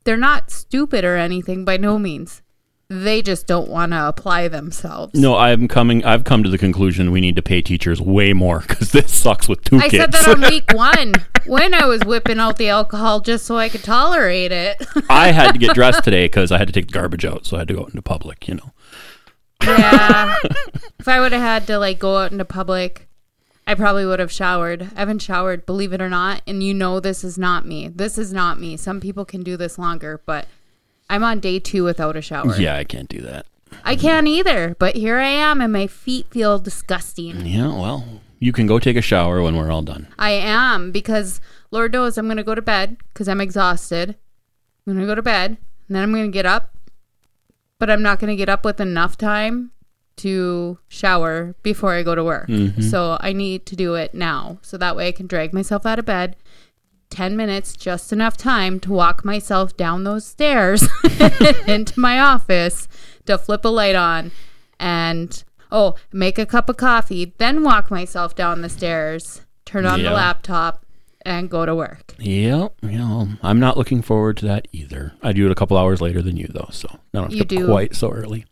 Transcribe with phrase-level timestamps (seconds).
[0.05, 2.41] they're not stupid or anything by no means.
[2.89, 5.19] They just don't want to apply themselves.
[5.19, 6.05] No, I'm coming.
[6.05, 9.49] I've come to the conclusion we need to pay teachers way more because this sucks
[9.49, 9.95] with two I kids.
[9.95, 11.15] I said that on week one
[11.47, 14.87] when I was whipping out the alcohol just so I could tolerate it.
[15.11, 17.57] I had to get dressed today because I had to take the garbage out, so
[17.57, 18.47] I had to go out into public.
[18.47, 18.73] You know.
[19.65, 20.37] Yeah.
[21.01, 23.06] if I would have had to like go out into public,
[23.67, 24.91] I probably would have showered.
[24.95, 26.43] I haven't showered, believe it or not.
[26.47, 27.89] And you know this is not me.
[27.89, 28.77] This is not me.
[28.77, 30.47] Some people can do this longer, but
[31.11, 32.55] I'm on day two without a shower.
[32.57, 33.47] Yeah, I can't do that.
[33.85, 37.45] I can't either, but here I am and my feet feel disgusting.
[37.45, 40.07] Yeah, well, you can go take a shower when we're all done.
[40.19, 41.41] I am because
[41.73, 44.11] Lord knows I'm going to go to bed because I'm exhausted.
[44.87, 46.77] I'm going to go to bed and then I'm going to get up,
[47.81, 49.73] but I'm not going to get up with enough time
[50.17, 52.49] to shower before I go to work.
[52.49, 52.81] Mm-hmm.
[52.83, 55.99] So I need to do it now so that way I can drag myself out
[55.99, 56.37] of bed.
[57.11, 60.89] 10 minutes, just enough time to walk myself down those stairs
[61.67, 62.89] into my office
[63.27, 64.33] to flip a light on
[64.81, 70.01] and, oh, make a cup of coffee, then walk myself down the stairs, turn on
[70.01, 70.09] Yeah.
[70.11, 70.85] the laptop,
[71.25, 72.15] and go to work.
[72.19, 75.13] Yep, you know, I'm not looking forward to that either.
[75.23, 77.45] I do it a couple hours later than you, though, so I don't have You
[77.45, 77.67] to do.
[77.67, 78.47] quite so early.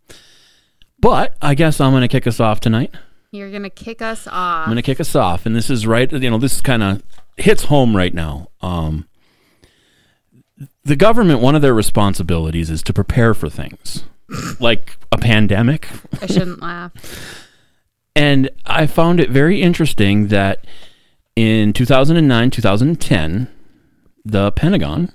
[1.05, 2.94] But I guess I'm going to kick us off tonight.
[3.30, 4.62] You're going to kick us off.
[4.62, 6.11] I'm going to kick us off, and this is right.
[6.11, 7.02] You know, this kind of
[7.36, 8.48] hits home right now.
[8.62, 9.06] Um,
[10.83, 14.05] the government, one of their responsibilities is to prepare for things
[14.61, 15.90] like a pandemic,
[16.23, 16.92] I shouldn't laugh.
[18.17, 20.67] And I found it very interesting that
[21.36, 23.48] in 2009, 2010,
[24.24, 25.12] the Pentagon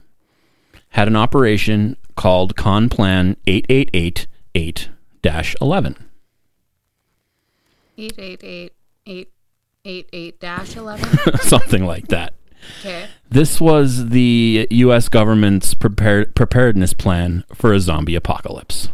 [0.90, 4.90] had an operation called Con Plan 8888
[5.24, 5.96] 11.
[9.86, 11.40] 888-888-11.
[11.42, 12.34] Something like that.
[12.82, 13.08] Okay.
[13.30, 15.08] This was the U.S.
[15.10, 18.90] government's prepare- preparedness plan for a zombie apocalypse.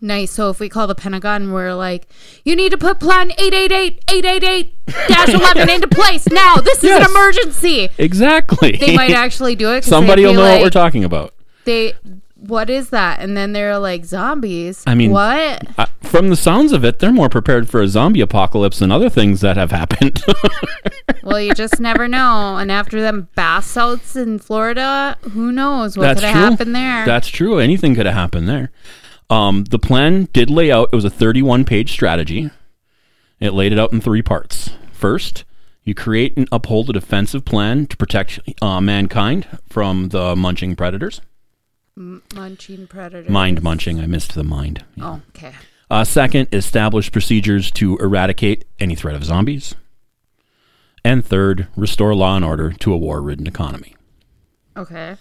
[0.00, 0.30] Nice.
[0.30, 2.06] So if we call the Pentagon, we're like,
[2.44, 6.54] you need to put Plan 888-888-11 into place now.
[6.56, 7.04] This is Yes.
[7.04, 7.88] an emergency.
[7.98, 8.76] Exactly.
[8.76, 9.82] They might actually do it.
[9.84, 11.34] Somebody will know what we're talking about.
[11.64, 11.94] They,
[12.38, 13.20] what is that?
[13.20, 14.82] And then they're like, zombies.
[14.86, 15.66] I mean- what?
[15.78, 19.10] Uh, from the sounds of it, they're more prepared for a zombie apocalypse than other
[19.10, 20.22] things that have happened.
[21.28, 22.56] Well, you just never know.
[22.56, 27.04] And after them bath salts in Florida, who knows what could have happened there?
[27.04, 27.58] That's true.
[27.58, 28.70] Anything could have happened there.
[29.28, 30.88] Um, the plan did lay out.
[30.90, 32.50] It was a 31 page strategy.
[33.40, 34.70] It laid it out in three parts.
[34.90, 35.44] First,
[35.84, 41.20] you create and uphold a defensive plan to protect uh, mankind from the munching predators.
[41.98, 43.30] Munching predator.
[43.30, 44.00] Mind munching.
[44.00, 44.84] I missed the mind.
[45.00, 45.52] Oh, okay.
[45.90, 49.74] Uh, second, establish procedures to eradicate any threat of zombies.
[51.04, 53.96] And third, restore law and order to a war-ridden economy.
[54.76, 55.16] Okay.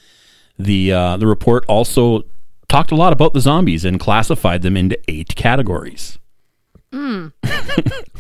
[0.60, 2.24] The uh, the report also
[2.68, 6.20] talked a lot about the zombies and classified them into eight categories.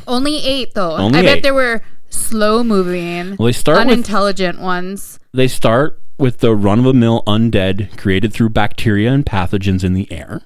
[0.08, 0.96] Only eight, though.
[0.96, 1.44] Only I bet eight.
[1.44, 5.20] there were slow moving, Well, they start with unintelligent ones.
[5.34, 10.42] they start with the run-of-the-mill undead created through bacteria and pathogens in the air.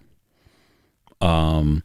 [1.22, 1.84] Um,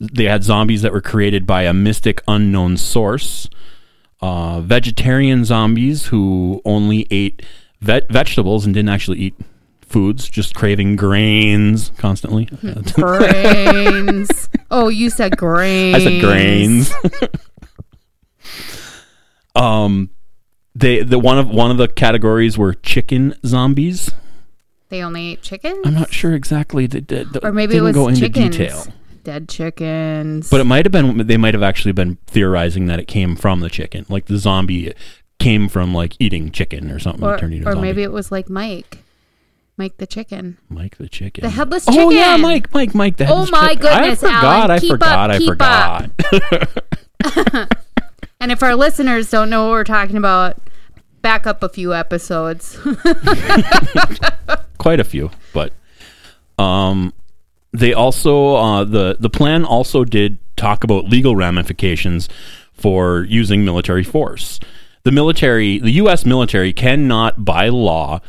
[0.00, 3.48] they had zombies that were created by a mystic unknown source.
[4.20, 7.42] Uh, vegetarian zombies who only ate
[7.80, 9.34] ve- vegetables and didn't actually eat
[9.82, 12.46] foods, just craving grains constantly.
[12.94, 14.48] Grains.
[14.70, 15.96] oh, you said grains.
[15.96, 16.92] I said grains.
[19.54, 20.10] um,
[20.78, 24.10] they the one of one of the categories were chicken zombies.
[24.88, 25.78] They only ate chickens?
[25.84, 26.86] I'm not sure exactly.
[26.86, 28.56] The, the, the- or maybe it was go into chickens.
[28.56, 28.86] detail.
[29.24, 30.48] Dead chickens.
[30.48, 31.26] But it might have been.
[31.26, 34.92] They might have actually been theorizing that it came from the chicken, like the zombie
[35.40, 37.24] came from like eating chicken or something.
[37.24, 38.98] or, and turned into a or maybe it was like Mike.
[39.76, 40.56] Mike the chicken.
[40.70, 42.00] Mike the chicken, The headless chicken.
[42.00, 42.36] Oh yeah.
[42.36, 43.16] Mike, Mike, Mike.
[43.18, 43.82] The Oh my chicken.
[43.82, 44.44] goodness, I forgot.
[44.44, 44.70] Alan.
[44.70, 45.30] I Keep up, forgot.
[45.30, 45.38] I
[47.50, 47.76] forgot.
[48.40, 50.58] And if our listeners don't know what we're talking about,
[51.22, 52.78] back up a few episodes.
[54.78, 55.72] quite a few, but
[56.58, 57.12] um,
[57.72, 62.28] they also uh, the the plan also did talk about legal ramifications
[62.72, 64.60] for using military force.
[65.02, 66.24] The military, the U.S.
[66.24, 68.20] military, cannot by law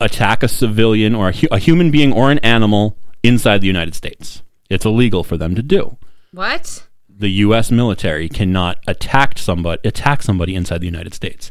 [0.00, 3.94] attack a civilian or a, hu- a human being or an animal inside the United
[3.94, 4.42] States.
[4.70, 5.96] It's illegal for them to do.
[6.32, 6.87] What?
[7.18, 7.72] The U.S.
[7.72, 11.50] military cannot attack somebody attack somebody inside the United States.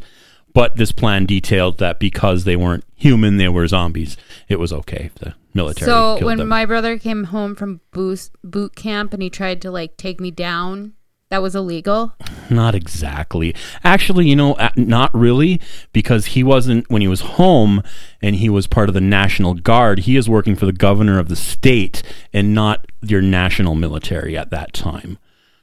[0.54, 4.16] But this plan detailed that because they weren't human, they were zombies.
[4.48, 5.12] It was okay.
[5.20, 6.48] The military So when them.
[6.48, 10.32] my brother came home from boot boot camp and he tried to like take me
[10.32, 10.94] down,
[11.30, 12.14] that was illegal.
[12.50, 13.54] Not exactly.
[13.84, 15.60] Actually, you know, not really,
[15.92, 17.84] because he wasn't, when he was home
[18.22, 21.28] and he was part of the National Guard, he is working for the governor of
[21.28, 25.18] the state and not your national military at that time.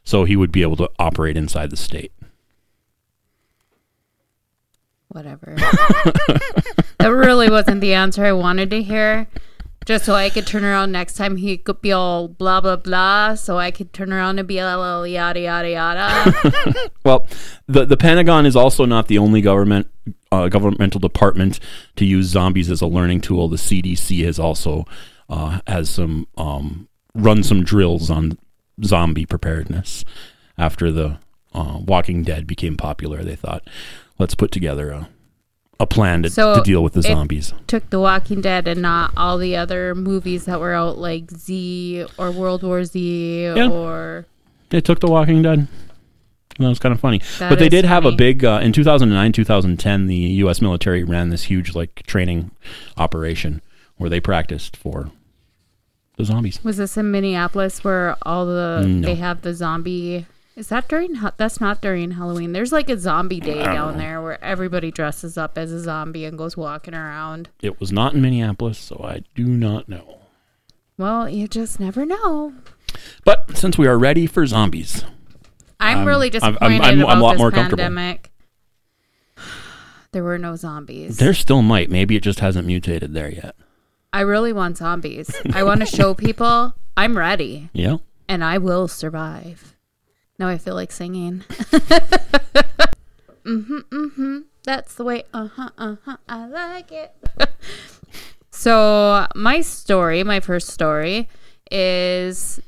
[0.04, 2.12] So he would be able to operate inside the state.
[5.08, 5.54] Whatever.
[6.98, 9.28] that really wasn't the answer I wanted to hear.
[9.86, 13.34] Just so I could turn around next time he could be all blah blah blah,
[13.34, 16.90] so I could turn around and be a little yada yada yada.
[17.04, 17.26] Well,
[17.66, 19.88] the the Pentagon is also not the only government
[20.32, 21.60] uh, governmental department
[21.96, 23.48] to use zombies as a learning tool.
[23.48, 24.86] The CDC has also
[25.28, 28.38] uh, has some um, run some drills on
[28.82, 30.04] zombie preparedness
[30.58, 31.18] after the
[31.54, 33.22] uh, Walking Dead became popular.
[33.22, 33.68] They thought,
[34.18, 35.08] let's put together a
[35.80, 37.52] a plan to, So to deal with the it- zombies.
[37.66, 42.06] Took The Walking Dead and not all the other movies that were out, like Z
[42.16, 43.68] or World War Z Yeah.
[43.68, 44.24] or
[44.70, 45.66] They took the Walking Dead.
[46.60, 47.20] That was kind of funny.
[47.40, 50.06] That but they did have a big uh, in 2009, 2010.
[50.06, 50.62] The U.S.
[50.62, 52.52] military ran this huge like training
[52.96, 53.60] operation
[53.96, 55.10] where they practiced for
[56.16, 56.62] the zombies.
[56.64, 59.06] Was this in Minneapolis where all the No.
[59.06, 60.26] they have the zombie?
[60.56, 61.14] Is that during?
[61.36, 62.52] That's not during Halloween.
[62.52, 63.98] There's like a zombie day down know.
[63.98, 67.48] there where everybody dresses up as a zombie and goes walking around.
[67.60, 70.18] It was not in Minneapolis, so I do not know.
[70.96, 72.52] Well, you just never know.
[73.24, 75.04] But since we are ready for zombies,
[75.80, 77.82] I'm Um, really I'm- disappointed I'm- I'm a lot this more comfortable.
[77.82, 78.30] pandemic.
[80.12, 81.16] There were no zombies.
[81.16, 81.90] there still might.
[81.90, 83.56] Maybe it just hasn't mutated there yet.
[84.14, 85.34] I really want zombies.
[85.52, 87.96] I want to show people I'm ready Yeah.
[88.28, 89.74] and I will survive.
[90.38, 91.40] Now I feel like singing.
[93.44, 94.38] mm-hmm, mm-hmm.
[94.62, 95.24] That's the way.
[95.34, 96.16] Uh huh, uh huh.
[96.28, 97.12] I like it.
[98.50, 101.28] so my story, my first story,
[101.72, 102.60] is.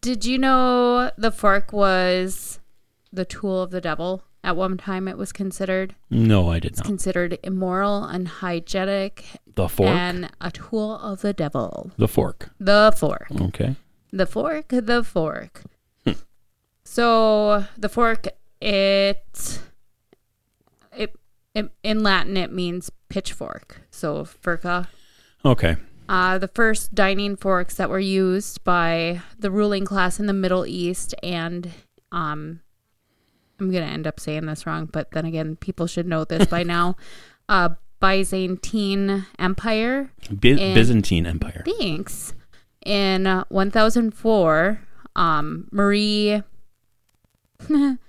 [0.00, 2.60] Did you know the fork was
[3.12, 4.22] the tool of the devil?
[4.46, 6.86] At one time, it was considered No, I did not.
[6.86, 9.24] considered immoral, unhygienic,
[9.56, 9.88] The fork.
[9.90, 11.90] and a tool of the devil.
[11.98, 12.50] the fork.
[12.60, 13.26] The fork.
[13.40, 13.74] Okay.
[14.12, 15.62] The fork, the fork.
[16.84, 18.28] so the fork,
[18.60, 19.58] it,
[20.96, 21.12] it,
[21.54, 23.82] it, in Latin, it means pitchfork.
[23.90, 24.86] So furca.
[25.44, 25.74] Okay.
[26.08, 30.64] Uh, the first dining forks that were used by the ruling class in the Middle
[30.66, 31.72] East and
[32.12, 32.60] um,
[33.58, 36.62] I'm gonna end up saying this wrong, but then again, people should know this by
[36.62, 36.96] now.
[37.48, 37.68] Uh,
[38.00, 41.62] Byzantine Empire Bi- And- Byzantine Empire.
[41.78, 42.34] Thanks.
[42.84, 44.80] In uh, 1004,
[45.14, 46.42] um, Marie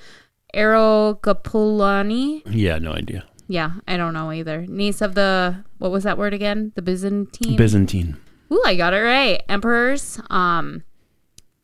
[0.55, 3.25] Arogapulani, Yeah, no idea.
[3.47, 6.71] yeah, I don't know either, niece of the, what was that word again?
[6.75, 7.55] The Byzantine?
[7.57, 8.17] Byzantine.
[8.51, 9.41] Ooh, I got it right.
[9.47, 10.83] Emperors, um,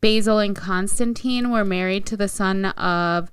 [0.00, 3.30] Basil and Constantine were married to the son of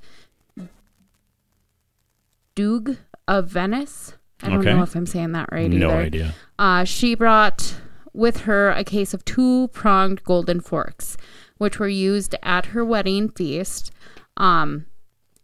[2.61, 4.13] Duke of Venice.
[4.43, 4.73] I don't Okay.
[4.73, 5.97] know if I'm saying that right no either.
[5.97, 6.35] idea.
[6.59, 7.75] Uh, she brought
[8.13, 11.17] with her a case of two pronged golden forks,
[11.57, 13.91] which were used at her wedding feast.
[14.37, 14.85] Um,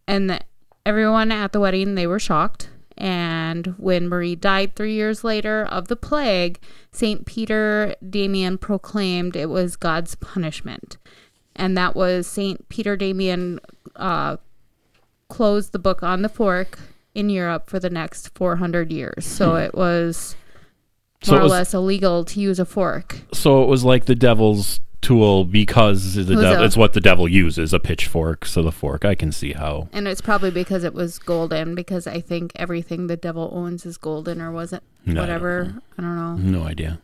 [0.08, 0.42] and the,
[0.86, 2.70] everyone at the wedding they were shocked.
[2.96, 6.60] And when Marie died three years later of the plague,
[6.92, 10.98] Saint Peter Damian proclaimed it was God's punishment,
[11.56, 13.60] and that was Saint Peter Damian
[13.96, 14.38] uh,
[15.30, 16.80] closed the book on the fork
[17.18, 19.26] in Europe for the next 400 years.
[19.26, 19.58] So hmm.
[19.58, 20.36] it was
[21.24, 23.18] So more it or was- less illegal to use a fork.
[23.34, 27.02] So it was like the devil's tool because the was devil, a- it's what the
[27.02, 28.46] devil uses a pitchfork.
[28.46, 29.90] So the fork, I can see how.
[29.92, 33.98] And it's probably because it was golden, because I think everything the devil owns is
[33.98, 35.74] golden, or was it No, I don't whatever?
[35.98, 36.36] I don't know.
[36.60, 37.00] No idea.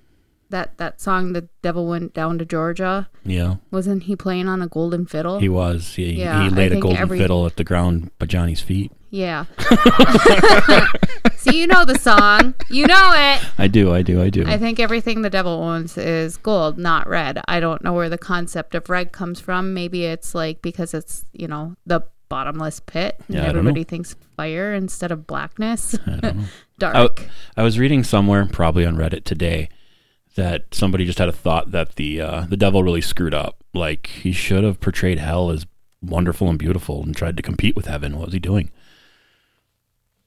[0.53, 4.67] That that song, "The Devil Went Down to Georgia," Yeah, wasn't he playing on a
[4.67, 5.39] golden fiddle?
[5.39, 5.95] he was.
[5.95, 8.91] He, Yeah, he laid a golden every- fiddle at the ground by Johnny's feet.
[9.09, 9.45] yeah.
[11.37, 13.41] so you know the song, you know it.
[13.57, 13.93] I do.
[13.93, 14.21] I do.
[14.21, 14.43] I do.
[14.45, 17.41] I think everything the devil owns is gold, not red.
[17.47, 19.73] I don't know where the concept of red comes from.
[19.73, 24.15] Maybe it's like because it's, you know, the bottomless pit and Yeah, I everybody thinks
[24.37, 25.95] fire instead of blackness.
[26.05, 26.43] I don't know.
[26.79, 27.27] Dark.
[27.57, 29.69] I was reading somewhere, probably on Reddit today,
[30.35, 33.63] that somebody just had a thought that the uh, the devil really screwed up.
[33.73, 35.65] Like he should have portrayed hell as
[36.01, 38.17] wonderful and beautiful and tried to compete with heaven.
[38.17, 38.71] What was he doing?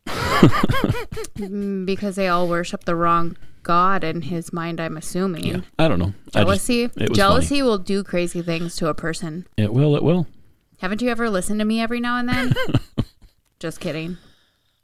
[0.06, 4.80] Mm, because they all worship the wrong god in his mind.
[4.80, 6.14] I'm assuming Yeah, I don't know.
[6.34, 6.90] I just- jealousy.
[7.14, 9.46] jealousy will do crazy things to a person.
[9.56, 9.96] it will.
[9.96, 10.26] It will.
[10.78, 12.52] Haven't you ever listened to me every now and then?
[13.58, 14.18] Just kidding.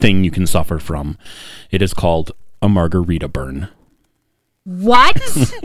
[0.01, 1.17] thing you can suffer from.
[1.69, 2.31] It is called
[2.61, 3.69] a margarita burn.
[4.63, 5.21] What?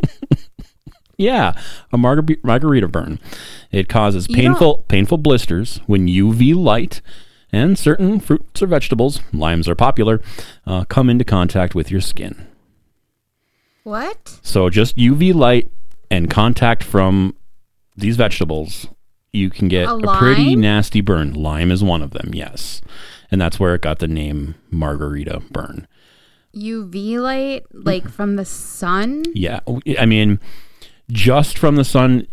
[1.18, 1.54] Yeah,
[1.92, 3.18] a margar- margarita burn.
[3.72, 7.00] It causes painful painful blisters when UV light
[7.50, 10.20] and certain fruits or vegetables, limes are popular,
[10.66, 12.46] uh, come into contact with your skin.
[13.84, 14.38] what?
[14.42, 15.70] So just UV light
[16.10, 17.34] and contact from
[17.96, 18.86] these vegetables,
[19.32, 21.32] you can get A a, pretty nasty burn.
[21.32, 22.82] Lime is one of them, yes.
[23.30, 25.86] And that's where it got the name margarita burn.
[26.54, 29.24] UV light, like from the sun?
[29.34, 29.60] Yeah,
[29.98, 30.40] I mean,
[31.10, 32.26] just from the sun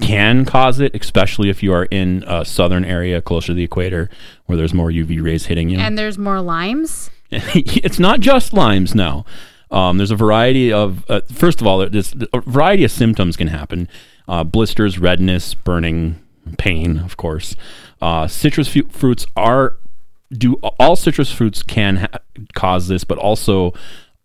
[0.00, 4.10] can cause it, especially if you are in a southern area closer to the equator
[4.46, 5.78] where there's more UV rays hitting you.
[5.78, 7.10] And there's more limes?
[7.30, 9.24] it's not just limes now.
[9.70, 13.48] Um, there's a variety of, uh, first of all, there's a variety of symptoms can
[13.48, 13.88] happen
[14.28, 16.20] uh, blisters, redness, burning,
[16.58, 17.54] pain, of course.
[18.00, 19.78] Uh, citrus fu- fruits are,
[20.32, 22.18] do all citrus fruits can ha-
[22.54, 23.72] cause this, but also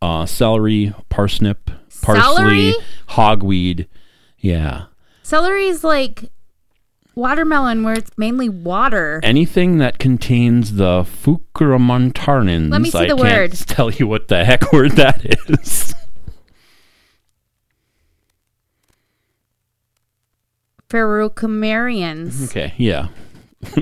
[0.01, 1.70] uh, celery, parsnip,
[2.01, 2.75] parsley, Celery?
[3.10, 3.88] hogweed.
[4.39, 4.86] Yeah.
[5.24, 6.31] Celery is like
[7.13, 9.20] watermelon where it's mainly water.
[9.24, 12.72] Anything that contains the fucuramontarnins.
[12.72, 13.51] Let me see I the can't word.
[13.67, 15.93] tell you what the heck word that is.
[21.12, 22.46] Ferrocumarians.
[22.50, 23.08] Okay, yeah.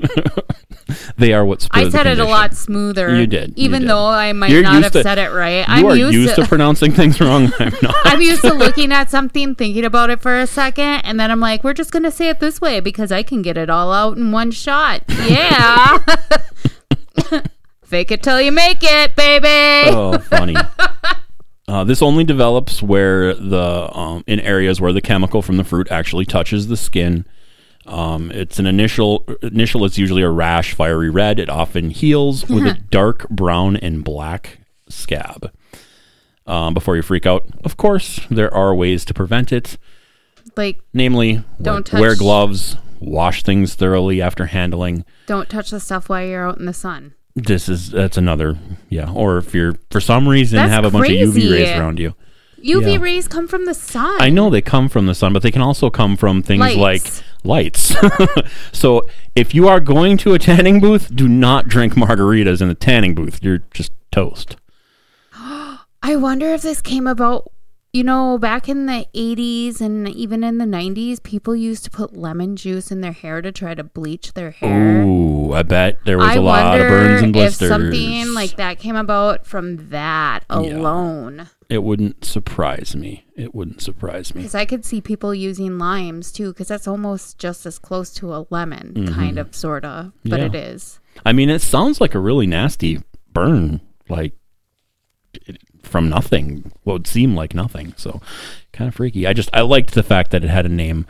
[1.16, 3.14] they are what spur I said it a lot smoother.
[3.14, 3.90] You did, you Even did.
[3.90, 5.58] though I might You're not have to- said it right.
[5.58, 7.52] You I'm are used, used to, to pronouncing things wrong.
[7.58, 7.94] I'm not.
[8.04, 11.40] I'm used to looking at something, thinking about it for a second, and then I'm
[11.40, 14.16] like, we're just gonna say it this way because I can get it all out
[14.16, 15.02] in one shot.
[15.08, 15.98] Yeah.
[17.84, 19.48] Fake it till you make it, baby.
[19.96, 20.54] oh, funny.
[21.66, 25.90] Uh, this only develops where the um, in areas where the chemical from the fruit
[25.90, 27.24] actually touches the skin.
[27.90, 29.84] Um, it's an initial initial.
[29.84, 31.38] It's usually a rash, fiery red.
[31.40, 35.52] It often heals with a dark brown and black scab.
[36.46, 39.76] Um, before you freak out, of course, there are ways to prevent it.
[40.56, 45.04] Like, Namely, Don't wear, wear gloves, wash things thoroughly after handling.
[45.26, 47.14] don't touch the stuff while you're out in the sun.
[47.36, 49.10] This is that's another yeah.
[49.12, 51.52] Or if you're for some reason That's have a bunch of UV crazy.
[51.52, 52.14] rays around you.
[52.62, 52.98] UV Yeah.
[53.00, 54.16] rays come from the sun.
[54.20, 56.76] I know they come from the sun, but they can also come from things Lights.
[56.76, 57.94] like lights.
[58.72, 59.02] so
[59.34, 63.14] if you are going to a tanning booth, do not drink margaritas in the tanning
[63.14, 63.38] booth.
[63.42, 64.56] You're just toast.
[65.34, 67.50] I wonder if this came about,
[67.92, 72.16] you know, back in the 80s and even in the 90s, people used to put
[72.16, 75.02] lemon juice in their hair to try to bleach their hair.
[75.02, 77.62] Ooh, I bet there was I a lot of burns and blisters.
[77.62, 81.48] if something like that came about from that alone.
[81.68, 83.24] it wouldn't surprise me.
[83.34, 84.42] It wouldn't surprise me.
[84.42, 88.32] Because I could see people using limes too, because that's almost just as close to
[88.34, 90.54] a lemon, kind of, sort of, but Mm-hmm.
[90.54, 90.60] Yeah.
[90.60, 91.00] it is.
[91.26, 94.34] I mean, it sounds like a really nasty burn, like
[95.46, 96.72] it, from nothing.
[96.84, 97.94] What would seem like nothing.
[97.96, 98.20] So,
[98.72, 99.26] kind of freaky.
[99.26, 101.06] I just I liked the fact that it had a name,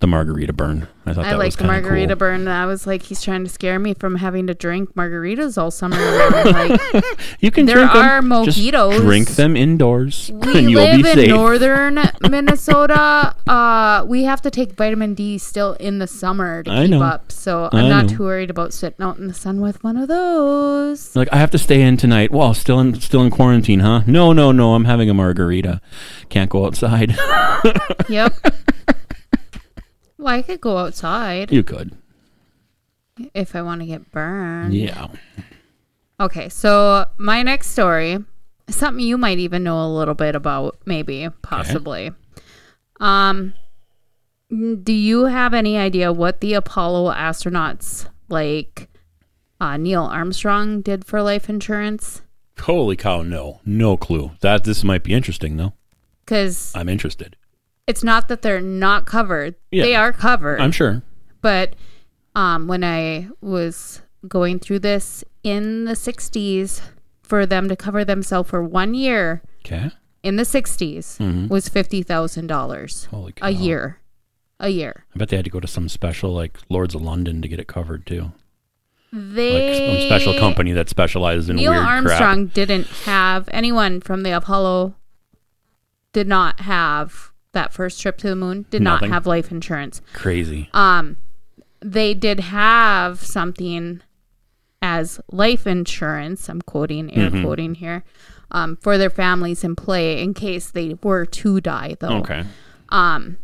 [0.00, 0.88] the margarita burn.
[1.04, 2.16] I thought I that like was the margarita cool.
[2.16, 2.46] burn.
[2.48, 5.96] I was like, he's trying to scare me from having to drink margaritas all summer.
[5.96, 6.80] like,
[7.40, 8.32] You can There drink them.
[8.32, 8.58] are Just
[9.02, 11.28] drink them indoors, we and you'll live in safe.
[11.28, 11.98] northern
[12.30, 13.34] Minnesota.
[13.48, 17.02] Uh, we have to take vitamin D still in the summer to I keep know.
[17.02, 17.32] up.
[17.32, 18.16] So I I'm not know.
[18.16, 21.14] too worried about sitting out in the sun with one of those.
[21.16, 22.30] like I have to stay in tonight.
[22.30, 24.02] Well, still in still in quarantine, huh?
[24.06, 24.74] No, no, no.
[24.74, 25.80] I'm having a margarita.
[26.28, 27.01] Can't go outside.
[28.08, 28.34] Yep.
[30.18, 31.96] well, I could go outside you could.
[33.34, 34.74] if I want to get burned.
[34.74, 35.08] Yeah.
[36.20, 38.18] Okay, so my next story
[38.68, 42.12] something you might even know a little bit about, maybe, possibly.
[43.00, 43.54] Um,
[44.50, 48.88] do you have any idea what the Apollo astronauts, like
[49.60, 52.22] uh, Neil Armstrong, did for life insurance?
[52.60, 53.22] Holy cow!
[53.22, 54.32] No, no clue.
[54.40, 55.72] That this might be interesting though.
[56.32, 57.36] Because I'm interested.
[57.86, 59.84] it's not that they're not covered; Yeah.
[59.84, 60.60] they are covered.
[60.60, 61.02] I'm sure.
[61.42, 61.74] but
[62.34, 66.80] um, when I was going through this in the 60s
[67.22, 69.90] for them to cover themselves for one year Okay.
[70.22, 71.48] in the 60s Mhm.
[71.50, 73.08] was $50,000
[73.42, 73.98] a year.
[74.60, 75.04] A year.
[75.14, 77.58] I bet they had to go to some special like Lloyd's of London to get
[77.60, 78.32] it covered too.
[79.12, 84.22] They Like some special company that specializes in Neil weird Armstrong didn't have anyone from
[84.22, 84.94] the Apollo
[86.12, 89.08] did not have that first trip to the moon did Nothing.
[89.10, 90.00] not have life insurance.
[90.14, 90.68] Crazy.
[90.74, 91.16] Um
[91.80, 94.00] they did have something
[94.80, 97.42] as life insurance, I'm quoting air Mhm.
[97.44, 98.04] quoting here,
[98.50, 102.18] um, for their families in play in case they were to die though.
[102.18, 102.44] Okay.
[102.88, 103.36] Um,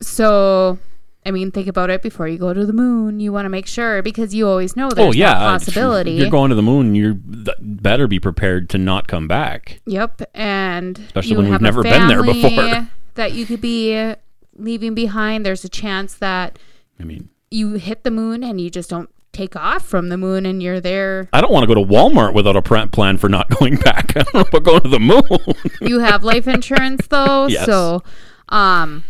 [0.00, 0.78] so,
[1.24, 3.20] I mean, think about it before you go to the moon.
[3.20, 5.34] You want to make sure because you always know there's oh yeah.
[5.34, 6.12] that uh, possibility.
[6.12, 6.94] You're going to the moon.
[6.94, 7.20] You
[7.60, 9.80] better be prepared to not come back.
[9.86, 12.88] Yep, and Especially when we've never been there before.
[13.14, 14.14] That you could be
[14.56, 15.44] leaving behind.
[15.44, 16.58] There's a chance that
[16.98, 20.46] I mean, you hit the moon and you just don't take off from the moon
[20.46, 21.28] and you're there.
[21.32, 24.16] I don't want to go to Walmart without a plan for not going back.
[24.16, 25.54] I don't know about going to the moon.
[25.80, 27.66] You have life insurance though, Yes.
[27.66, 28.02] so
[28.48, 29.04] um,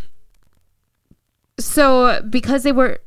[1.64, 2.98] so because they were,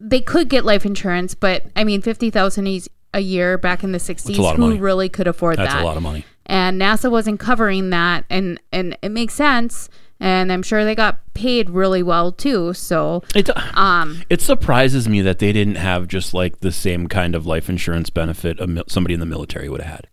[0.00, 2.66] they could get life insurance, but I mean, fifty thousand
[3.12, 4.80] a year back in the '60s, lot of who money.
[4.80, 5.76] really could afford That's that?
[5.76, 6.24] That's a lot of money.
[6.46, 9.88] and NASA wasn't covering that, and and it makes sense.
[10.20, 12.72] And I'm sure they got paid really well too.
[12.72, 17.34] So, It um, it surprises me that they didn't have just like the same kind
[17.34, 20.06] of life insurance benefit a mil- somebody in the military would have had,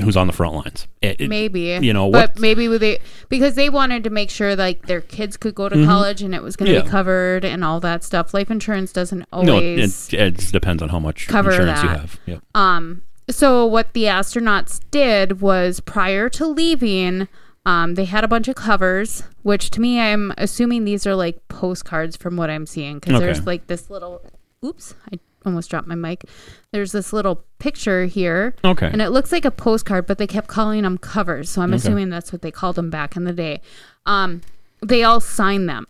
[0.00, 0.86] who's on the front lines.
[1.02, 4.54] It- it- maybe you know, but what- maybe they because they wanted to make sure
[4.54, 6.84] like their kids could go to college and it was going to Mm-hmm.
[6.86, 6.90] Yeah.
[6.90, 8.32] be covered and all that stuff.
[8.32, 10.08] Life insurance doesn't no, always.
[10.12, 12.20] it, it depends on how much cover insurance you have.
[12.26, 12.42] Yep.
[12.54, 17.28] Um, so what the astronauts did was prior to leaving,
[17.66, 21.46] um, they had a bunch of covers, which to me, I'm assuming these are like
[21.48, 23.24] postcards from what I'm seeing because Okay.
[23.24, 24.22] there's like this little.
[24.64, 26.24] Oops, I almost dropped my mic.
[26.72, 28.54] There's this little picture here.
[28.64, 28.86] Okay.
[28.92, 31.50] And it looks like a postcard, but they kept calling them covers.
[31.50, 31.76] So I'm Okay.
[31.76, 33.60] assuming that's what they called them back in the day.
[34.06, 34.42] Um,
[34.84, 35.86] they all signed them.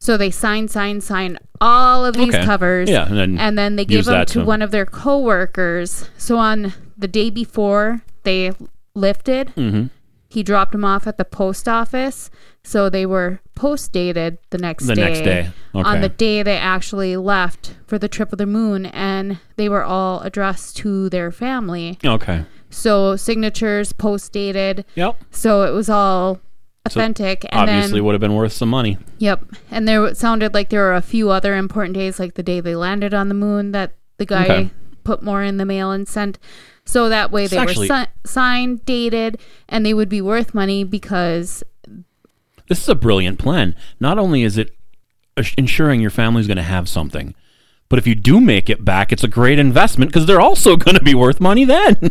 [0.00, 2.44] So they signed, signed, signed all of these Okay.
[2.44, 2.88] covers.
[2.88, 6.08] Yeah, and then And then they gave them to to- one of their coworkers.
[6.16, 8.52] So on the day before they
[8.94, 9.90] lifted, Mhm.
[10.28, 12.30] He dropped them off at the post office.
[12.62, 15.02] So they were post dated the next the day.
[15.02, 15.50] next day.
[15.74, 15.88] Okay.
[15.88, 19.82] On the day they actually left for the trip of the moon, and they were
[19.84, 21.98] all addressed to their family.
[22.04, 22.44] okay.
[22.70, 24.84] So signatures post dated.
[24.94, 25.16] Yep.
[25.30, 26.40] So it was all
[26.84, 27.44] authentic.
[27.50, 28.98] and Obviously, then, would have been worth some money.
[29.18, 29.42] yep.
[29.70, 32.74] And there sounded like there were a few other important days, like the day they
[32.76, 34.70] landed on the moon, that the guy Okay.
[35.04, 36.38] put more in the mail and sent.
[36.88, 39.36] So that way It's they actually- were si- signed, dated,
[39.68, 41.62] and they would be worth money because
[42.68, 43.74] This is a brilliant plan.
[44.00, 44.74] Not only is it
[45.58, 47.34] ensuring your family's going to have something,
[47.90, 50.96] but if you do make it back, it's a great investment because they're also going
[50.96, 51.96] to be worth money then.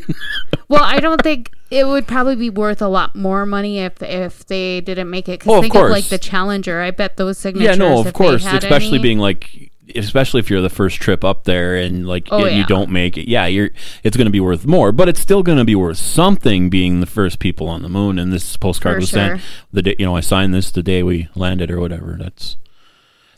[0.70, 4.46] Well, I don't think it would probably be worth a lot more money if if
[4.48, 5.40] they didn't make it.
[5.40, 6.82] Because Oh, of think of like the Challenger.
[6.82, 7.66] I bet those signatures.
[7.70, 11.44] yeah, no, of course, especially any- being like, especially if you're the first trip up
[11.46, 13.28] there and like Oh, y- you don't make it.
[13.30, 13.70] Yeah, you're
[14.04, 17.00] it's going to be worth more, but it's still going to be worth something being
[17.00, 18.20] the first people on the moon.
[18.20, 19.20] And this postcard For was sure.
[19.38, 22.18] sent the day you know I signed this the day we landed or whatever.
[22.20, 22.58] That's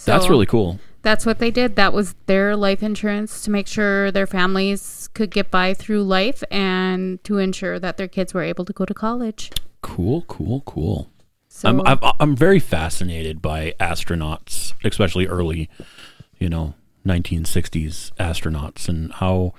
[0.06, 0.80] that's really cool.
[1.02, 1.76] That's what they did.
[1.78, 6.44] That was their life insurance to make sure their families could get by through life
[6.52, 9.50] and to ensure that their kids were able to go to college.
[9.82, 11.10] Cool, cool, cool.
[11.48, 15.70] So I'm, I'm I'm very fascinated by astronauts, especially early,
[16.40, 16.74] you know,
[17.06, 19.54] 1960s astronauts, and how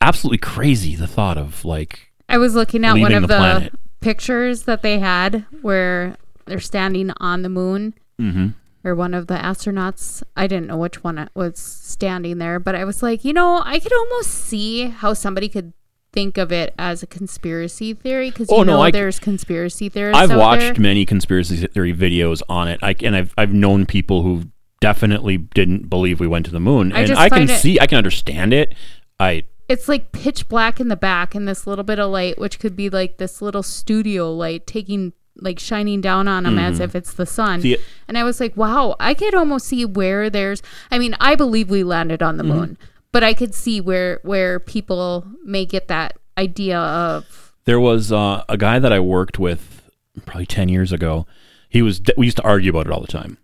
[0.00, 4.62] absolutely crazy the thought of like I was looking at one of the the, pictures
[4.62, 8.48] that they had where they're standing on the moon hmm
[8.86, 10.22] or one of the astronauts.
[10.36, 13.78] I didn't know which one was standing there, but I was like, you know, I
[13.78, 15.72] could almost see how somebody could
[16.12, 19.88] think of it as a conspiracy theory because Oh, you no, know I- there's conspiracy
[19.88, 20.20] theorists.
[20.20, 20.74] I've watched there.
[20.82, 24.42] many conspiracy theory videos on it, I, and I've I've known people who
[24.84, 27.86] definitely didn't believe we went to the moon, I and I can it- see, I
[27.86, 28.74] can understand it.
[29.18, 32.58] I It's like pitch black in the back and this little bit of light, which
[32.58, 36.94] could be like this little studio light taking like shining down on them as if
[36.94, 37.60] it's the sun.
[37.60, 37.82] Mm-hmm.
[38.06, 40.62] And I was like, wow, I could almost see where there's.
[40.92, 42.48] I mean, I believe we landed on Mm-hmm.
[42.48, 42.78] the moon,
[43.10, 47.52] but I could see where where people may get that idea of.
[47.64, 49.90] There was uh, a guy that I worked with
[50.26, 51.26] probably 10 years ago.
[51.68, 53.38] He was we used to argue about it all the time.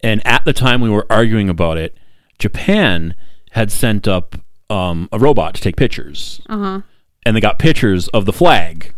[0.00, 1.96] And at the time we were arguing about it,
[2.38, 3.14] Japan
[3.52, 4.36] had sent up
[4.70, 6.40] um, a robot to take pictures.
[6.48, 6.80] Uh huh.
[7.26, 8.94] And they got pictures of the flag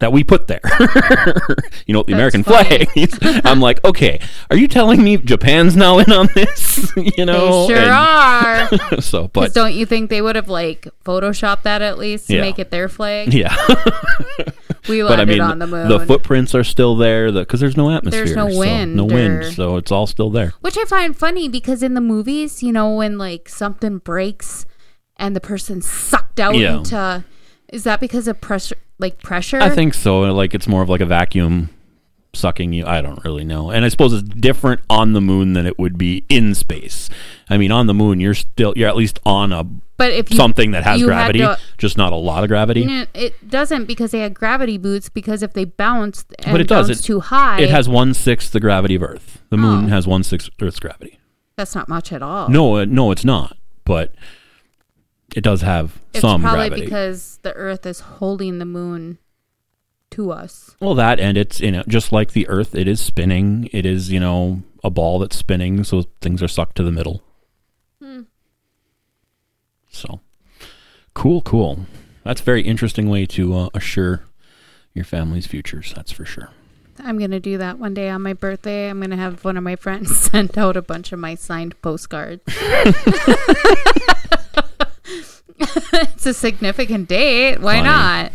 [0.00, 0.60] that we put there.
[1.86, 2.84] you know, the That's American funny.
[2.86, 3.40] flag.
[3.44, 6.92] I'm like, okay, are you telling me Japan's now in on this?
[7.16, 9.00] you know, they sure and- are.
[9.00, 12.40] so, but don't you think they would have like photoshopped that at least to Yeah.
[12.40, 13.32] make it their flag?
[13.32, 13.54] yeah,
[14.88, 15.88] We but I landed mean, on the moon.
[15.88, 18.24] the footprints are still there because there's no atmosphere.
[18.24, 20.52] There's no so- wind no wind, or- so it's all still there.
[20.60, 24.66] Which I find funny because in the movies, you know, when like something breaks
[25.16, 26.78] and the person's sucked out Yeah.
[26.78, 27.24] into
[27.72, 29.60] is that because of pressure like pressure?
[29.60, 30.20] I think so.
[30.32, 31.70] Like it's more of like a vacuum
[32.32, 32.84] sucking you.
[32.84, 33.70] I don't really know.
[33.70, 37.08] And I suppose it's different on the moon than it would be in space.
[37.48, 39.64] I mean, on the moon, you're still you're at least on a
[39.96, 42.84] but if you, something that has gravity, to- just not a lot of gravity.
[42.84, 46.66] No, it doesn't because they had gravity boots because if they bounce and But it
[46.66, 46.88] does.
[46.88, 49.40] bounce It- too high, It has one sixth the gravity of Earth.
[49.50, 49.88] The moon Oh.
[49.88, 51.18] has one sixth Earth's gravity.
[51.56, 52.48] that's not much at all.
[52.48, 53.56] No, uh, no, it's not.
[53.84, 54.12] But
[55.34, 56.84] it does have it's some probably gravity.
[56.86, 59.18] because the Earth is holding the moon
[60.10, 60.76] to us.
[60.80, 63.68] Well, that and it's you know just like the Earth, it is spinning.
[63.72, 67.22] It is you know a ball that's spinning, so things are sucked to the middle.
[68.00, 68.22] Hmm.
[69.90, 70.20] So
[71.14, 71.86] cool, cool.
[72.22, 74.24] That's a very interesting way to uh, assure
[74.94, 75.92] your family's futures.
[75.94, 76.50] That's for sure.
[76.98, 78.88] I'm gonna do that one day on my birthday.
[78.88, 82.42] I'm gonna have one of my friends send out a bunch of my signed postcards.
[85.58, 87.58] it's a significant date.
[87.60, 87.88] Why Funny.
[87.88, 88.32] not?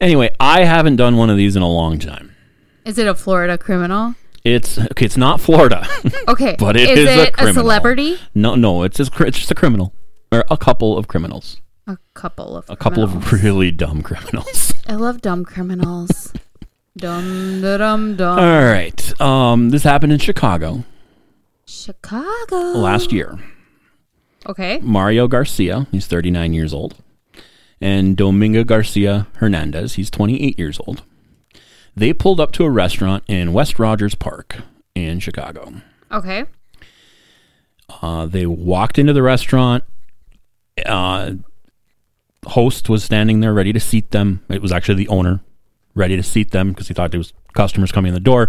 [0.00, 2.34] Anyway, I haven't done one of these in a long time.
[2.84, 4.14] Is it a Florida criminal?
[4.44, 5.04] It's okay.
[5.06, 5.86] It's not Florida.
[6.28, 7.62] Okay, But it is, is it a, criminal.
[7.62, 8.18] celebrity?
[8.34, 8.82] no, no.
[8.82, 9.92] It's just, it's just a criminal
[10.32, 11.60] or a couple of criminals.
[11.86, 14.72] A couple of A couple of really dumb criminals.
[14.88, 16.32] I love dumb criminals.
[16.96, 18.38] dum dum dum.
[18.38, 19.20] All right.
[19.20, 20.84] Um, this happened in Chicago
[21.66, 22.56] Chicago.
[22.78, 23.38] last year.
[24.46, 24.80] Okay.
[24.82, 26.96] Mario Garcia, he's 39 years old,
[27.80, 31.02] and Domingo Garcia Hernandez, he's 28 years old.
[31.94, 34.58] They pulled up to a restaurant in West Rogers Park
[34.94, 35.74] in Chicago.
[36.10, 36.44] Okay.
[38.00, 39.84] Uh, they walked into the restaurant.
[40.86, 41.32] Uh,
[42.46, 44.42] host was standing there ready to seat them.
[44.48, 45.40] It was actually the owner
[45.94, 48.48] ready to seat them because he thought there was customers coming in the door.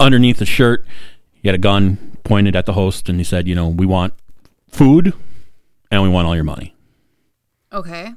[0.00, 0.86] Underneath the shirt,
[1.34, 4.14] he had a gun pointed at the host, and he said, "You know, we want
[4.74, 5.12] food,
[5.90, 6.74] and we want all your money."
[7.72, 8.12] Okay.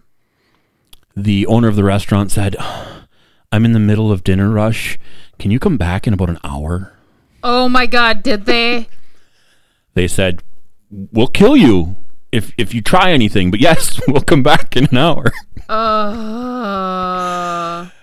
[1.16, 2.56] The owner of the restaurant said,
[3.52, 5.00] "I'm in the middle of dinner rush.
[5.40, 6.94] Can you come back in about an hour?"
[7.44, 8.24] Oh my God!
[8.24, 8.88] Did they?
[9.94, 10.44] They said,
[10.92, 11.96] "We'll kill you
[12.32, 15.32] if if you try anything, but yes, we'll come back in an hour."
[15.70, 16.98] Uh.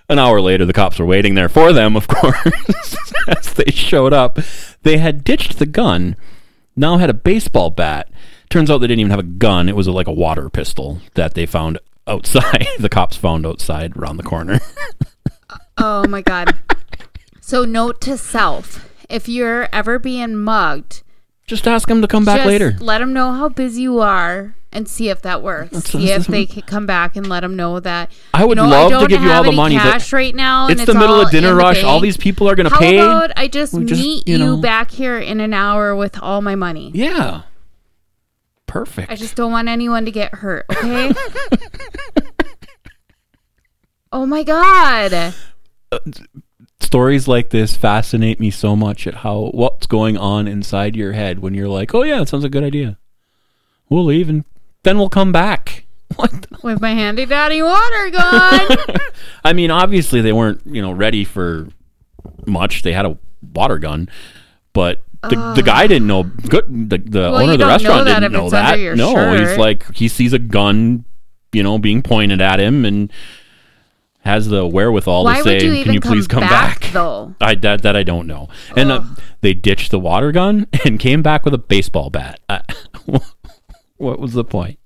[0.08, 4.12] An hour later, the cops were waiting there for them, of course, as they showed
[4.12, 4.38] up.
[4.82, 6.14] They had ditched the gun,
[6.76, 8.10] now had a baseball bat.
[8.54, 9.68] Turns out they didn't even have a gun.
[9.68, 12.64] It was like a water pistol that they found outside.
[12.78, 14.60] the cops found outside around the corner.
[15.76, 16.56] Oh my God.
[17.40, 21.02] So, note to self: if you're ever being mugged,
[21.48, 22.76] Just ask them to come back just later.
[22.78, 25.72] Let them know how busy you are and see if that works.
[25.72, 28.12] That's- see if they can come back and let them know that.
[28.32, 30.68] I would you know, love I to give you all the money, cash right now.
[30.68, 31.82] and It's the middle of dinner rush.
[31.82, 32.98] All these people are going to How pay.
[33.00, 36.54] about I just meet you you, know- back here in an hour with all my
[36.54, 36.92] money?
[36.94, 37.42] yeah.
[38.74, 39.08] Perfect.
[39.08, 40.66] I just don't want anyone to get hurt.
[40.68, 41.12] Okay.
[44.12, 45.32] oh my god.
[45.92, 46.00] Uh,
[46.80, 51.38] stories like this fascinate me so much at how what's going on inside your head
[51.38, 52.98] when you're like, "Oh yeah, it sounds a good idea.
[53.88, 54.44] We'll leave and
[54.82, 55.84] then we'll come back."
[56.16, 56.46] What?
[56.64, 58.76] With my handy daddy water gun.
[59.44, 61.68] I mean, obviously they weren't, you know, ready for
[62.44, 62.82] much.
[62.82, 64.08] They had a water gun,
[64.72, 66.22] but the, the guy didn't know.
[66.22, 68.78] Good, the, the Well, owner of the restaurant know didn't know that.
[68.96, 71.04] No, he's like he sees a gun,
[71.52, 73.12] you know, being pointed at him and
[74.20, 77.34] has the wherewithal Why to say, you "Can you please come back, back?" though?
[77.40, 78.48] I that that I don't know.
[78.76, 79.04] And uh,
[79.42, 82.40] they ditched the water gun and came back with a baseball bat.
[82.48, 82.60] Uh,
[83.96, 84.78] what was the point?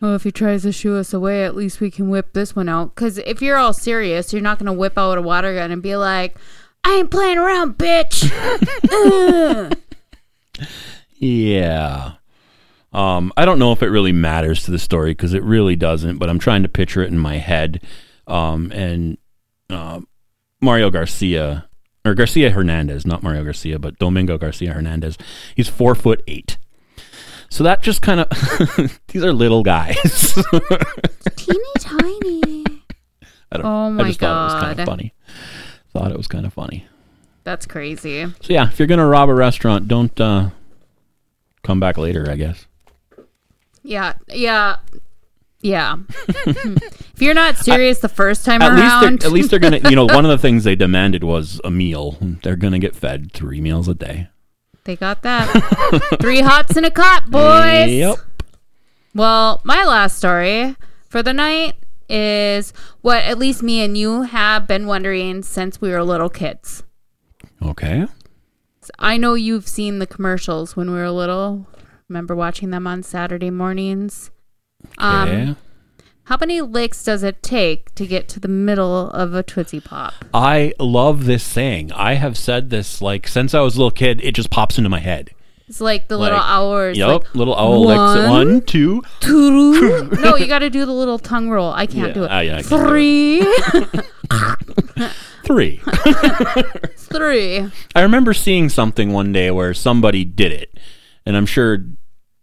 [0.00, 2.68] Well, if he tries to shoo us away, at least we can whip this one
[2.68, 2.94] out.
[2.94, 5.82] Because if you're all serious, you're not going to whip out a water gun and
[5.82, 6.36] be like,
[6.84, 8.24] I ain't playing around, bitch.
[11.18, 12.12] Yeah.
[12.92, 16.18] Um, I don't know if it really matters to the story because it really doesn't.
[16.18, 17.82] But I'm trying to picture it in my head.
[18.26, 19.18] Um, and
[19.70, 20.00] uh,
[20.60, 21.68] Mario Garcia
[22.04, 25.18] or Garcia Hernandez, not Mario Garcia, but Domingo Garcia Hernandez.
[25.54, 26.56] He's four foot eight.
[27.50, 30.34] So that just kind of these are little guys.
[31.36, 32.64] Teeny tiny.
[33.50, 33.64] I don't.
[33.66, 35.14] Oh I my just thought it was kind of funny.
[35.98, 36.86] Thought it was kind of funny.
[37.42, 38.24] That's crazy.
[38.24, 40.50] So yeah, if you're gonna rob a restaurant, don't uh,
[41.64, 42.30] come back later.
[42.30, 42.66] I guess.
[43.82, 44.12] Yeah.
[44.28, 44.76] Yeah.
[45.60, 45.96] Yeah.
[46.28, 49.80] if you're not serious the first time At least, around, they're, at least they're gonna.
[49.90, 52.16] You know, one of the things they demanded was a meal.
[52.44, 54.28] They're gonna get fed three meals a day.
[54.84, 55.48] they got that.
[56.20, 57.90] Three hots in a cot, boys.
[57.90, 58.18] Yep.
[59.16, 60.76] Well, my last story
[61.08, 61.74] for the night
[62.08, 66.82] is what at least me and you have been wondering since we were little kids.
[67.62, 68.06] Okay.
[68.98, 71.66] I know you've seen the commercials when we were little.
[72.08, 74.30] Remember watching them on Saturday mornings?
[74.96, 75.54] Um, Okay.
[76.24, 80.12] How many licks does it take to get to the middle of a Tootsie Pop?
[80.34, 81.90] I love this saying.
[81.92, 84.20] I have said this like since I was a little kid.
[84.22, 85.30] It just pops into my head.
[85.68, 86.96] It's like the little Like, hours.
[86.98, 87.08] Yep.
[87.08, 88.28] Like, little owl licks it.
[88.28, 89.02] one, One, two.
[89.20, 90.08] two.
[90.20, 91.70] no, you got to do the little tongue roll.
[91.72, 92.30] I can't Yeah, do it.
[92.30, 93.42] ah, yeah, do Three.
[95.44, 95.80] Three.
[96.96, 97.70] Three.
[97.94, 100.78] I remember seeing something one day where somebody did it,
[101.24, 101.78] and I'm sure,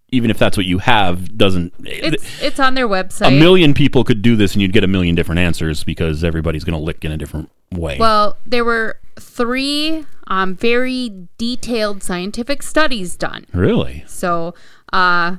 [0.10, 1.74] even if that's what you have, doesn't.
[1.84, 4.88] It's it's on their website a million people could do this, and you'd get a
[4.88, 7.98] million different answers because everybody's going to lick in a different way.
[8.00, 13.46] Well, there were three um, very detailed scientific studies done.
[13.54, 14.04] really?
[14.08, 14.54] So,
[14.92, 15.38] uh,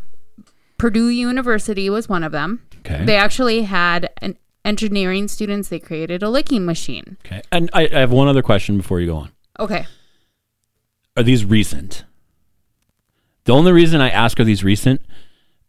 [0.79, 2.63] Purdue University was one of them.
[2.81, 3.05] Okay.
[3.05, 5.69] They actually had an engineering students.
[5.69, 7.17] They created a licking machine.
[7.25, 7.43] okay.
[7.51, 9.33] And I, I have one other question before you go on.
[9.59, 9.87] Okay.
[11.17, 12.05] Are these recent?
[13.45, 15.01] The only reason I ask are these recent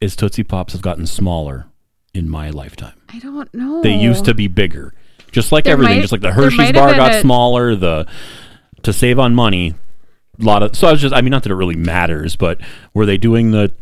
[0.02, 1.68] is Tootsie Pops have gotten smaller
[2.14, 3.00] in my lifetime.
[3.10, 3.82] I don't know.
[3.82, 4.94] They used to be bigger.
[5.32, 8.06] Just like There everything, might- just like the Hershey's bar got a- smaller, the
[8.84, 9.74] to save on money,
[10.40, 12.60] a lot of so I was just I mean not that it really matters, but
[12.94, 13.74] were they doing the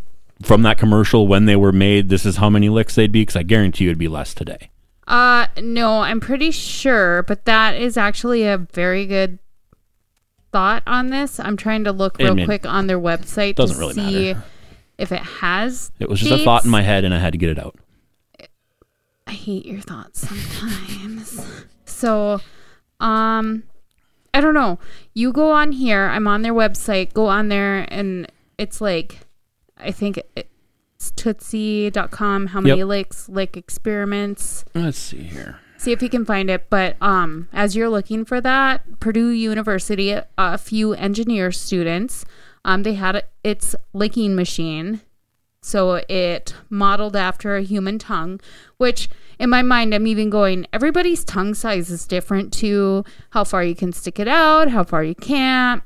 [0.42, 3.22] from that commercial when they were made, this is how many licks they'd be?
[3.22, 4.70] Because I guarantee you it'd be less today.
[5.08, 9.38] Uh, no, I'm pretty sure, but that is actually a very good
[10.52, 11.40] thought on this.
[11.40, 14.34] I'm trying to look I real mean, quick on their website doesn't to really see
[14.34, 14.44] matter.
[14.98, 15.92] if it has.
[16.00, 17.76] It was just a thought in my head and I had to get it out.
[19.28, 21.44] I hate your thoughts sometimes.
[21.86, 22.40] so,
[23.00, 23.64] um,
[24.34, 24.80] I don't know.
[25.14, 26.06] You go on here.
[26.08, 27.14] I'm on their website.
[27.14, 29.20] Go on there, and it's like,
[29.78, 32.48] I think it's tootsie.com.
[32.48, 32.88] How many Yep.
[32.88, 34.66] licks, lick experiments.
[34.74, 35.60] Let's see here.
[35.78, 36.70] See if you can find it.
[36.70, 42.26] But um, as you're looking for that, Purdue University, a few engineer students,
[42.64, 45.02] um, they had its licking machine.
[45.66, 48.40] So it modeled after a human tongue,
[48.78, 53.64] which in my mind, I'm even going, everybody's tongue size is different to how far
[53.64, 55.82] you can stick it out, how far you can't.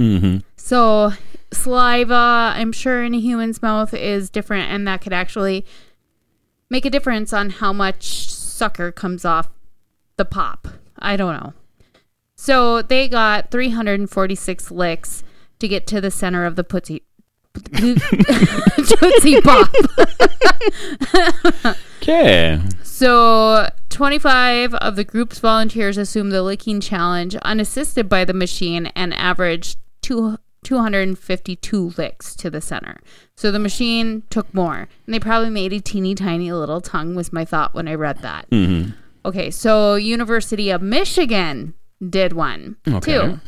[0.00, 0.38] Mm-hmm.
[0.56, 1.12] So
[1.52, 5.64] saliva, I'm sure in a human's mouth is different, and that could actually
[6.68, 9.48] make a difference on how much sucker comes off
[10.16, 10.66] the pop.
[10.98, 11.52] I don't know.
[12.34, 15.22] So they got 346 licks
[15.60, 17.04] to get to the center of the putty.
[17.74, 19.68] Tootsie Pop.
[22.02, 22.60] Okay.
[22.82, 29.14] So 25 of the group's volunteers assumed the licking challenge unassisted by the machine and
[29.14, 32.98] averaged two, 252 licks to the center.
[33.36, 34.88] So the machine took more.
[35.06, 38.18] And they probably made a teeny tiny little tongue was my thought when I read
[38.22, 38.48] that.
[38.50, 38.90] Mm-hmm.
[39.24, 41.74] Okay, so University of Michigan
[42.08, 43.12] did one Okay.
[43.12, 43.40] too.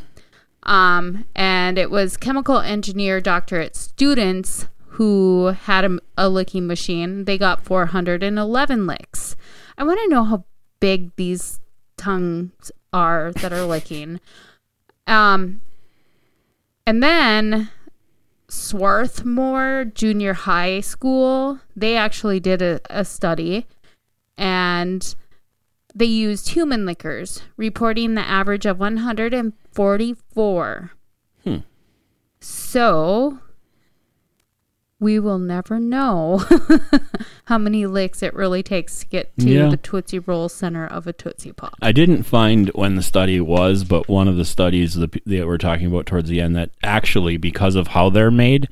[0.65, 7.25] Um, and it was chemical engineer doctorate students who had a, a licking machine.
[7.25, 9.37] They got 411 licks.
[9.77, 10.45] I want to know how
[10.81, 11.61] big these
[11.97, 14.21] tongues are that are licking.
[15.07, 15.61] Um,
[16.87, 17.71] and then
[18.49, 23.67] Swarthmore Junior High School, they actually did a, a study
[24.37, 25.15] and
[25.95, 30.91] they used human lickers, reporting the average of 144.
[31.45, 31.57] Hmm.
[32.41, 33.39] So
[35.01, 36.43] we will never know
[37.47, 39.69] how many licks it really takes to get to Yeah.
[39.69, 41.75] the Tootsie Roll center of a Tootsie Pop.
[41.83, 45.59] I didn't find when the study was, but one of the studies that that we're
[45.59, 48.69] talking about towards the end that actually, because of how they're made,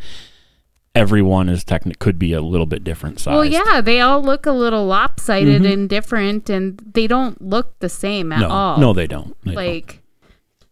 [0.94, 3.32] everyone is technic could be a little bit different size.
[3.32, 7.88] Well, yeah, they all look a little lopsided and different, and they don't look the
[7.88, 8.48] same at Mm-hmm.
[8.48, 8.78] No, all.
[8.78, 9.36] no, they don't.
[9.44, 9.64] They don't.
[9.64, 9.98] like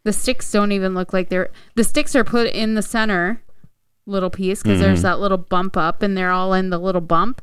[0.05, 3.43] the sticks don't even look like they're the sticks are put in the center
[4.07, 4.87] little piece because Mm-hmm.
[4.89, 7.43] there's that little bump up and they're all in the little bump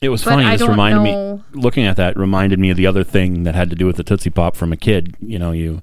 [0.00, 0.44] It was but funny.
[0.44, 1.42] I This reminded know- me.
[1.60, 4.02] Looking at that reminded me of the other thing that had to do with the
[4.04, 5.16] Tootsie Pop from a kid.
[5.20, 5.80] You know, you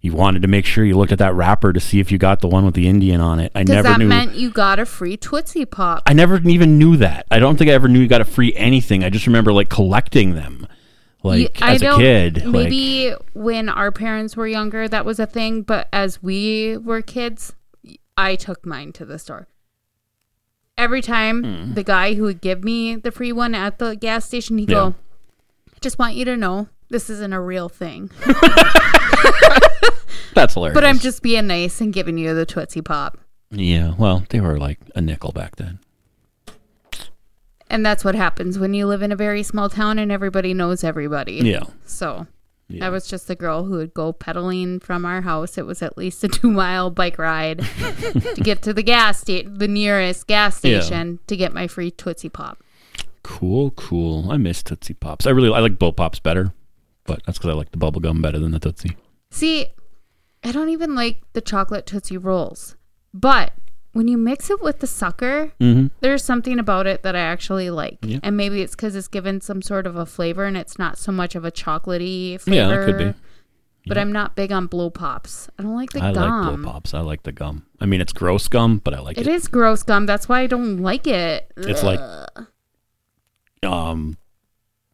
[0.00, 2.40] you wanted to make sure you looked at that wrapper to see if you got
[2.40, 3.50] the one with the Indian on it.
[3.54, 4.06] I never that knew.
[4.08, 7.26] meant you got a free tootsie pop I never even knew that.
[7.30, 9.02] I don't think I ever knew you got a free anything.
[9.04, 10.66] I just remember like collecting them,
[11.22, 12.44] like I as a don't- kid.
[12.44, 17.02] like, maybe when our parents were younger that was a thing but as we were
[17.02, 17.54] kids
[18.16, 19.48] i took mine to the store
[20.78, 21.74] every time hmm.
[21.74, 24.74] the guy who would give me the free one at the gas station, he'd Yeah.
[24.76, 24.94] go,
[25.74, 28.10] I just want you to know this isn't a real thing.
[30.34, 30.74] That's hilarious.
[30.74, 33.18] But I'm just being nice and giving you the Tootsie Pop.
[33.50, 35.78] Yeah, well, they were like a nickel back then.
[37.70, 40.82] And that's what happens when you live in a very small town and everybody knows
[40.84, 41.34] everybody.
[41.34, 41.64] Yeah.
[41.84, 42.26] So
[42.68, 42.86] Yeah.
[42.86, 45.58] I was just the girl who would go pedaling from our house.
[45.58, 49.58] It was at least a two mile bike ride to get to the gas station,
[49.58, 50.80] the nearest gas Yeah.
[50.80, 52.62] station, to get my free Tootsie Pop.
[53.22, 54.30] Cool, cool.
[54.30, 55.26] I miss Tootsie Pops.
[55.26, 56.52] I really I like Blow Pops better,
[57.04, 58.96] but that's because I like the bubble gum better than the Tootsie.
[59.30, 59.66] See,
[60.44, 62.76] I don't even like the chocolate Tootsie Rolls.
[63.12, 63.52] But
[63.92, 65.86] when you mix it with the sucker, Mm-hmm.
[66.00, 67.98] there's something about it that I actually like.
[68.02, 68.20] Yeah.
[68.22, 71.10] And maybe it's because it's given some sort of a flavor and it's not so
[71.10, 72.56] much of a chocolatey flavor.
[72.56, 73.14] Yeah, that could be.
[73.86, 75.48] But I'm not big on blow pops.
[75.58, 76.46] I don't like the I gum.
[76.46, 76.92] like Blow Pops.
[76.92, 77.64] I like the gum.
[77.80, 79.32] I mean, it's gross gum, but I like It it.
[79.32, 80.04] is gross gum.
[80.04, 81.50] That's why I don't like it.
[81.56, 81.98] It's like
[83.62, 84.16] um,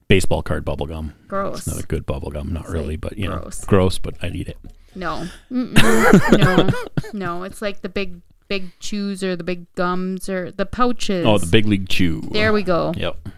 [0.08, 1.12] baseball card bubble gum.
[1.28, 1.66] gross.
[1.66, 3.62] It's not a good bubble gum, not It's really, like but you gross.
[3.62, 3.98] know, gross.
[3.98, 4.58] But I'd eat it.
[4.94, 5.26] No.
[5.50, 6.70] No.
[7.12, 7.42] No.
[7.44, 11.26] It's like the big, big chews or the big gums or the pouches.
[11.26, 12.20] Oh, the big league chew.
[12.30, 12.92] There we go.
[12.96, 13.28] Yep.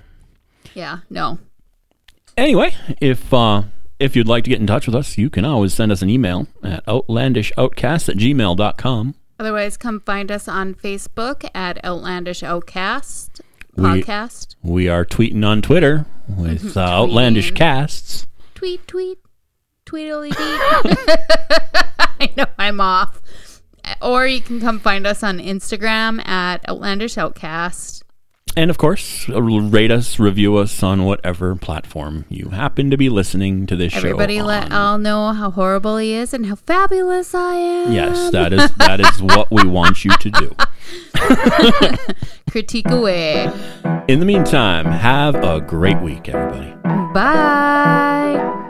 [0.74, 0.98] Yeah.
[1.10, 1.38] No.
[2.36, 3.62] Anyway, if uh,
[3.98, 6.10] if you'd like to get in touch with us, you can always send us an
[6.10, 9.14] email at outlandishoutcast at gmail.com.
[9.38, 13.40] Otherwise, come find us on Facebook at Outlandish Outcast
[13.74, 14.54] We- podcast.
[14.62, 18.26] We are tweeting on Twitter with uh, Outlandish Casts.
[18.54, 19.18] Tweet, tweet,
[19.86, 20.36] tweedly dee.
[20.38, 23.22] I know I'm off.
[24.02, 28.02] Or you can come find us on Instagram at Outlandish Outcast.
[28.58, 33.10] And of course, uh, rate us, review us on whatever platform you happen to be
[33.10, 34.40] listening to this Everybody show.
[34.40, 34.72] Everybody let on.
[34.72, 37.92] all know how horrible he is and how fabulous I am.
[37.92, 40.56] Yes, that is that is what we want you to do.
[42.50, 43.52] Critique away.
[44.08, 46.72] In the meantime, have a great week, everybody.
[47.12, 48.62] Bye.